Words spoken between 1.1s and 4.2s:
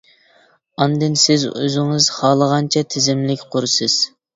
سىز ئۆزىڭىز خالىغانچە تىزىملىك قۇرىسىز.